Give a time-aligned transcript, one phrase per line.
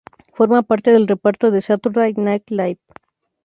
[0.33, 2.81] Forma parte del reparto de Saturday Night Live.